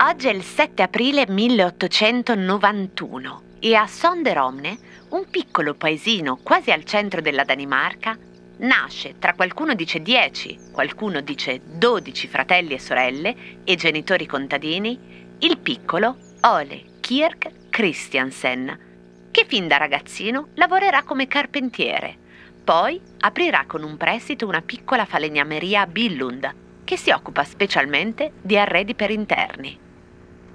[0.00, 4.78] Oggi è il 7 aprile 1891 e a Sonderomne,
[5.10, 8.16] un piccolo paesino quasi al centro della Danimarca,
[8.58, 15.58] nasce tra qualcuno dice 10, qualcuno dice 12 fratelli e sorelle e genitori contadini, il
[15.58, 18.86] piccolo Ole Kirk Christiansen,
[19.30, 22.16] che fin da ragazzino lavorerà come carpentiere.
[22.64, 26.54] Poi aprirà con un prestito una piccola falegnameria a Billund,
[26.88, 29.78] che si occupa specialmente di arredi per interni.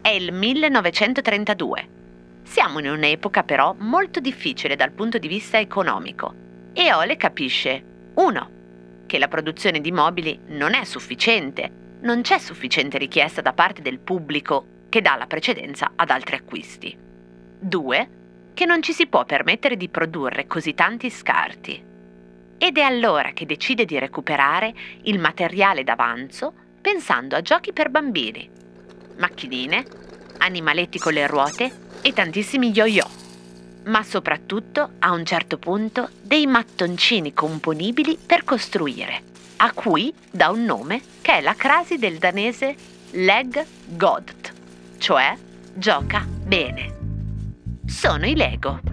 [0.02, 1.90] È il 1932.
[2.42, 6.34] Siamo in un'epoca però molto difficile dal punto di vista economico
[6.74, 7.84] e Ole capisce
[8.16, 8.50] 1.
[9.06, 14.00] Che la produzione di mobili non è sufficiente, non c'è sufficiente richiesta da parte del
[14.00, 16.98] pubblico che dà la precedenza ad altri acquisti.
[17.60, 18.10] 2.
[18.56, 21.92] Che non ci si può permettere di produrre così tanti scarti.
[22.64, 28.50] Ed è allora che decide di recuperare il materiale d'avanzo pensando a giochi per bambini,
[29.18, 29.84] macchinine,
[30.38, 31.70] animaletti con le ruote
[32.02, 33.06] e tantissimi yo-yo
[33.88, 39.22] ma soprattutto a un certo punto dei mattoncini componibili per costruire,
[39.58, 42.78] a cui dà un nome che è la crasi del danese
[43.12, 44.54] Leg Godt,
[45.00, 45.36] cioè
[45.74, 46.96] gioca bene.
[47.86, 48.93] Sono i Lego.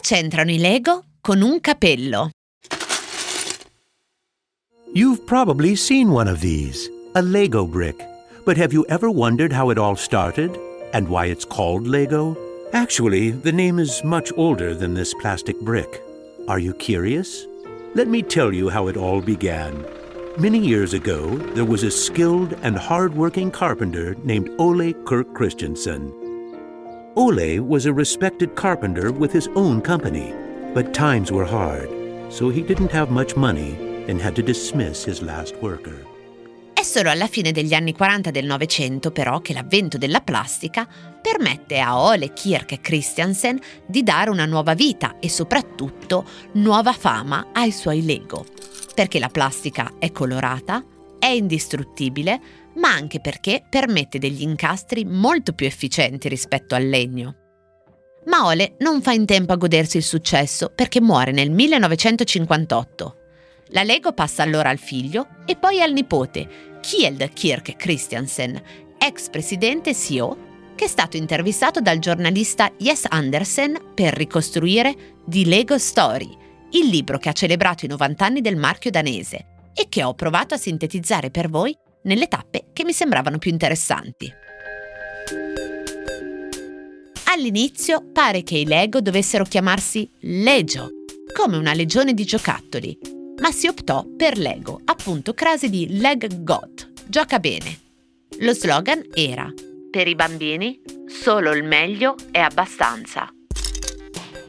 [0.00, 2.30] C'entrano i Lego con un capello?
[4.94, 7.96] You've probably seen one of these, a Lego brick.
[8.44, 10.58] But have you ever wondered how it all started
[10.92, 12.36] and why it's called Lego?
[12.72, 16.02] Actually, the name is much older than this plastic brick.
[16.48, 17.46] Are you curious?
[17.94, 19.86] Let me tell you how it all began.
[20.38, 26.12] Many years ago, there was a skilled and hard-working carpenter named Ole Kirk Christensen.
[27.14, 30.32] Ole was a respected carpenter with his own company,
[30.72, 31.90] but times were hard,
[32.30, 33.76] so he didn't have much money
[34.08, 36.06] and had to dismiss his last worker.
[36.72, 40.88] È solo alla fine degli anni 40 del Novecento, però, che l'avvento della plastica
[41.20, 47.72] permette a Ole Kirk Christiansen di dare una nuova vita e soprattutto nuova fama ai
[47.72, 48.46] suoi Lego.
[48.94, 50.82] Perché la plastica è colorata,
[51.18, 52.40] è indistruttibile,
[52.82, 57.36] ma anche perché permette degli incastri molto più efficienti rispetto al legno.
[58.26, 63.16] Ma Ole non fa in tempo a godersi il successo perché muore nel 1958.
[63.68, 68.60] La Lego passa allora al figlio e poi al nipote, Kjeld Kirk Christiansen,
[68.98, 74.94] ex presidente e CEO, che è stato intervistato dal giornalista Jes Andersen per ricostruire
[75.24, 76.36] The Lego Story,
[76.72, 80.54] il libro che ha celebrato i 90 anni del marchio danese e che ho provato
[80.54, 84.32] a sintetizzare per voi nelle tappe che mi sembravano più interessanti.
[87.24, 90.90] All'inizio pare che i Lego dovessero chiamarsi Legio,
[91.32, 92.98] come una legione di giocattoli,
[93.40, 97.80] ma si optò per Lego, appunto crasi di Leg God, gioca bene.
[98.40, 99.50] Lo slogan era
[99.90, 103.28] Per i bambini solo il meglio è abbastanza.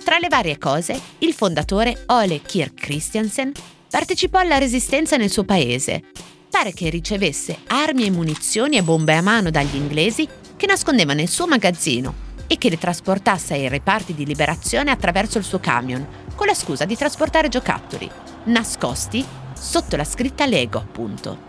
[0.04, 3.52] Tra le varie cose, il fondatore Ole Kirk Christiansen
[3.90, 6.12] partecipò alla resistenza nel suo paese
[6.54, 11.28] pare che ricevesse armi e munizioni e bombe a mano dagli inglesi che nascondeva nel
[11.28, 12.14] suo magazzino
[12.46, 16.06] e che le trasportasse ai reparti di liberazione attraverso il suo camion,
[16.36, 18.08] con la scusa di trasportare giocattoli,
[18.44, 19.26] nascosti
[19.56, 21.40] sotto la scritta Lego, appunto.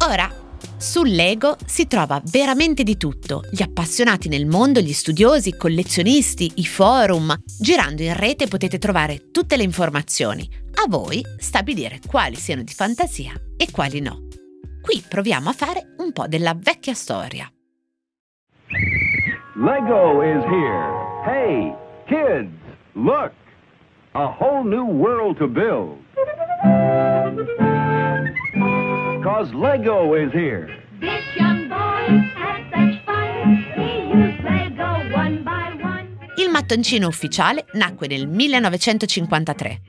[0.00, 0.41] Ora,
[0.82, 6.54] sul Lego si trova veramente di tutto, gli appassionati nel mondo, gli studiosi, i collezionisti,
[6.56, 7.32] i forum.
[7.60, 10.46] Girando in rete potete trovare tutte le informazioni,
[10.82, 14.26] a voi stabilire quali siano di fantasia e quali no.
[14.80, 17.48] Qui proviamo a fare un po' della vecchia storia.
[19.54, 21.22] Lego is here.
[21.24, 21.72] Hey,
[22.08, 22.50] kids,
[22.94, 23.30] look.
[24.14, 25.96] A whole new world to build.
[29.42, 30.68] Cause Lego is here.
[31.00, 33.56] This young boy has such fun.
[33.74, 36.06] He used Lego one by one.
[36.36, 39.80] Il mattoncino ufficiale nacque nel 1953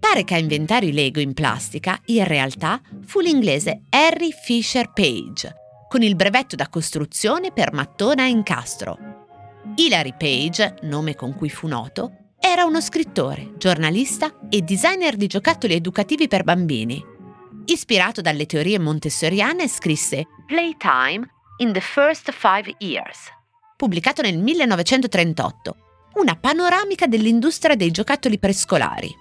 [0.00, 5.54] Pare che a inventare i Lego in plastica, in realtà, fu l'inglese Harry Fisher Page,
[5.90, 8.96] con il brevetto da costruzione per mattone a incastro.
[9.74, 15.74] Hilary Page, nome con cui fu noto, era uno scrittore, giornalista e designer di giocattoli
[15.74, 17.15] educativi per bambini.
[17.68, 23.28] Ispirato dalle teorie montessoriane, scrisse Playtime in the First Five Years,
[23.76, 25.76] pubblicato nel 1938,
[26.14, 29.12] una panoramica dell'industria dei giocattoli prescolari.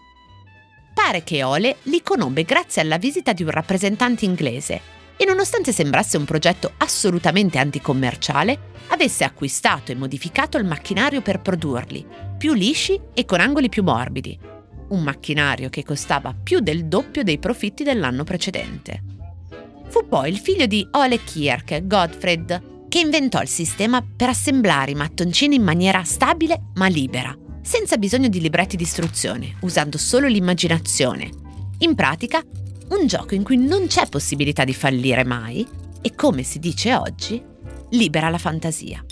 [0.94, 4.80] Pare che Ole li conobbe grazie alla visita di un rappresentante inglese
[5.18, 12.06] e nonostante sembrasse un progetto assolutamente anticommerciale, avesse acquistato e modificato il macchinario per produrli,
[12.38, 14.54] più lisci e con angoli più morbidi.
[14.88, 19.02] Un macchinario che costava più del doppio dei profitti dell'anno precedente.
[19.88, 24.96] Fu poi il figlio di Ole Kierke, Gottfried, che inventò il sistema per assemblare i
[24.96, 31.30] mattoncini in maniera stabile ma libera, senza bisogno di libretti di istruzione, usando solo l'immaginazione.
[31.80, 32.42] In pratica,
[32.90, 35.66] un gioco in cui non c'è possibilità di fallire mai
[36.02, 37.42] e, come si dice oggi,
[37.90, 39.04] libera la fantasia.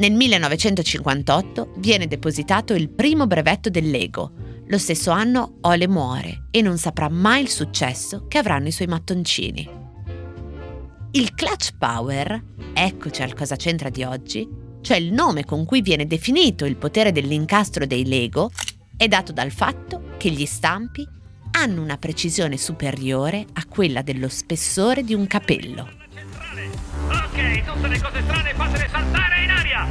[0.00, 4.32] Nel 1958 viene depositato il primo brevetto del Lego.
[4.68, 8.86] Lo stesso anno Ole muore e non saprà mai il successo che avranno i suoi
[8.86, 9.68] mattoncini.
[11.10, 12.42] Il Clutch Power,
[12.72, 14.48] eccoci al cosa c'entra di oggi,
[14.80, 18.50] cioè il nome con cui viene definito il potere dell'incastro dei Lego,
[18.96, 21.06] è dato dal fatto che gli stampi
[21.58, 25.99] hanno una precisione superiore a quella dello spessore di un capello.
[27.60, 29.86] Ok, tutte le cose strane fatele saltare in aria!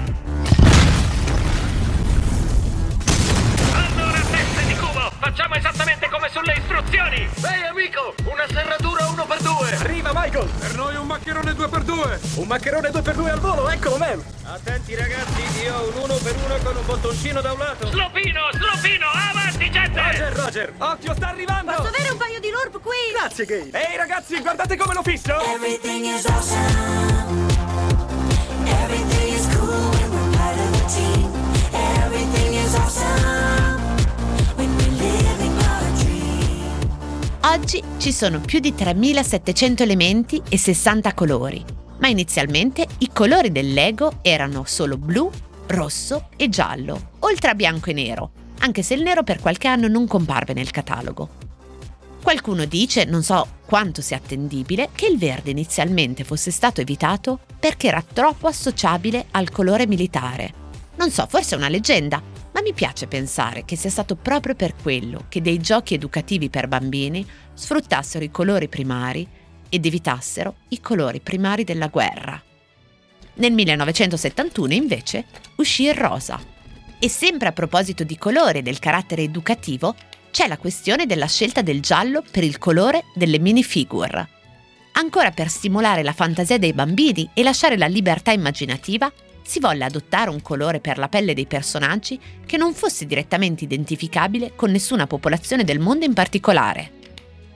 [3.74, 7.18] Allora, teste di cubo, facciamo esattamente come sulle istruzioni!
[7.18, 9.82] Ehi amico, una serratura 1x2!
[9.82, 10.48] Arriva Michael!
[10.48, 12.40] Per noi un maccherone 2x2!
[12.40, 14.24] Un maccherone 2x2 al volo, eccolo man!
[14.46, 17.88] Attenti ragazzi, io ho un 1x1 con un bottoncino da un lato.
[17.88, 20.02] Slopino, slopino, avanti gente!
[20.02, 20.74] Roger, Roger!
[20.76, 21.72] Occhio, sta arrivando!
[21.74, 22.98] Posso avere un paio di lurp qui?
[23.14, 23.90] Grazie, Gabe!
[23.90, 25.40] Ehi ragazzi, guardate come lo fisso!
[25.40, 27.19] Everything is awesome.
[37.52, 41.64] Oggi ci sono più di 3700 elementi e 60 colori,
[42.00, 45.30] ma inizialmente i colori del Lego erano solo blu,
[45.68, 49.88] rosso e giallo, oltre a bianco e nero, anche se il nero per qualche anno
[49.88, 51.30] non comparve nel catalogo.
[52.22, 57.88] Qualcuno dice, non so quanto sia attendibile, che il verde inizialmente fosse stato evitato perché
[57.88, 60.54] era troppo associabile al colore militare.
[60.98, 62.22] Non so, forse è una leggenda,
[62.60, 66.68] ma mi piace pensare che sia stato proprio per quello che dei giochi educativi per
[66.68, 69.26] bambini sfruttassero i colori primari
[69.70, 72.42] ed evitassero i colori primari della guerra.
[73.36, 75.26] Nel 1971 invece
[75.56, 76.38] uscì il rosa.
[77.00, 79.96] E sempre a proposito di colore e del carattere educativo,
[80.30, 84.28] c'è la questione della scelta del giallo per il colore delle minifigure.
[84.94, 89.10] Ancora per stimolare la fantasia dei bambini e lasciare la libertà immaginativa,
[89.50, 94.52] si volle adottare un colore per la pelle dei personaggi che non fosse direttamente identificabile
[94.56, 96.92] con nessuna popolazione del mondo in particolare.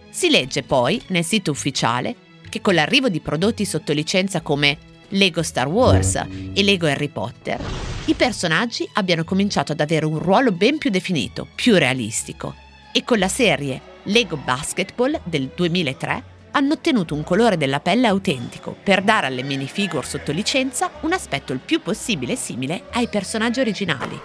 [0.10, 2.16] Si legge poi, nel sito ufficiale,
[2.50, 4.75] che con l'arrivo di prodotti sotto licenza come
[5.10, 7.62] Lego Star Wars e Lego Harry Potter,
[8.06, 12.56] i personaggi abbiano cominciato ad avere un ruolo ben più definito, più realistico,
[12.92, 18.75] e con la serie Lego Basketball del 2003 hanno ottenuto un colore della pelle autentico
[18.81, 24.19] per dare alle minifigure sotto licenza un aspetto il più possibile simile ai personaggi originali.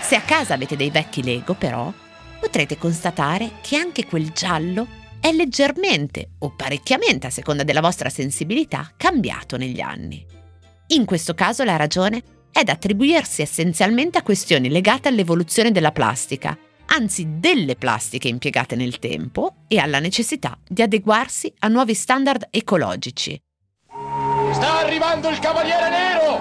[0.00, 1.92] Se a casa avete dei vecchi Lego, però,
[2.40, 4.86] potrete constatare che anche quel giallo
[5.20, 10.24] è leggermente o parecchiamente, a seconda della vostra sensibilità, cambiato negli anni.
[10.88, 16.58] In questo caso la ragione è da attribuirsi essenzialmente a questioni legate all'evoluzione della plastica
[16.88, 23.40] anzi delle plastiche impiegate nel tempo e alla necessità di adeguarsi a nuovi standard ecologici.
[24.52, 26.40] Sta arrivando il Cavaliere Nero!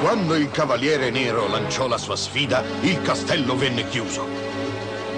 [0.00, 4.26] Quando il Cavaliere Nero lanciò la sua sfida, il castello venne chiuso.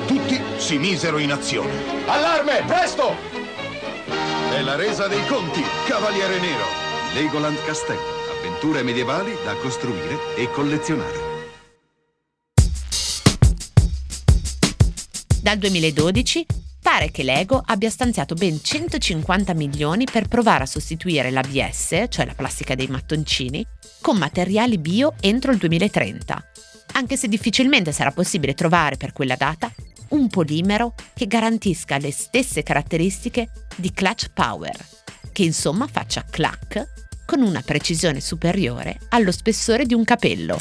[0.07, 1.73] Tutti si misero in azione.
[2.07, 3.15] Allarme, presto!
[4.51, 6.65] È la resa dei conti, Cavaliere Nero.
[7.15, 8.17] Legoland Castello.
[8.39, 11.28] Avventure medievali da costruire e collezionare.
[15.49, 16.45] Dal 2012
[16.83, 22.35] pare che Lego abbia stanziato ben 150 milioni per provare a sostituire l'ABS, cioè la
[22.35, 23.67] plastica dei mattoncini,
[24.03, 26.51] con materiali bio entro il 2030,
[26.93, 29.73] anche se difficilmente sarà possibile trovare per quella data
[30.09, 34.77] un polimero che garantisca le stesse caratteristiche di Clutch Power,
[35.33, 40.59] che insomma faccia clack con una precisione superiore allo spessore di un capello.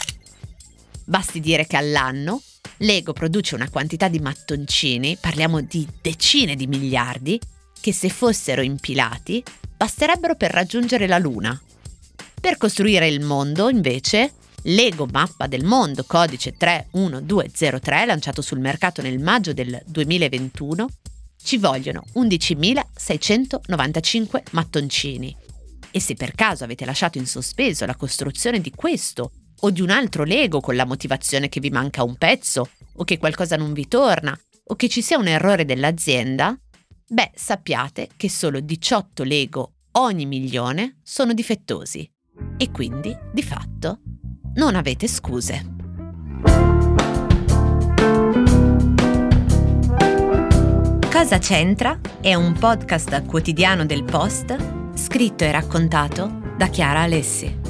[1.04, 2.42] Basti dire che all'anno
[2.80, 7.40] Lego produce una quantità di mattoncini, parliamo di decine di miliardi,
[7.80, 9.44] che se fossero impilati
[9.76, 11.60] basterebbero per raggiungere la Luna.
[12.40, 19.20] Per costruire il mondo, invece, Lego Mappa del Mondo codice 31203, lanciato sul mercato nel
[19.20, 20.88] maggio del 2021,
[21.42, 25.36] ci vogliono 11.695 mattoncini.
[25.90, 29.32] E se per caso avete lasciato in sospeso la costruzione di questo
[29.62, 33.18] o di un altro Lego con la motivazione che vi manca un pezzo, o che
[33.18, 34.38] qualcosa non vi torna,
[34.70, 36.58] o che ci sia un errore dell'azienda,
[37.08, 42.10] beh, sappiate che solo 18 Lego ogni milione sono difettosi
[42.58, 44.00] e quindi, di fatto,
[44.56, 45.76] non avete scuse.
[51.12, 54.56] Cosa c'entra è un podcast quotidiano del Post
[54.96, 57.67] scritto e raccontato da Chiara Alessi.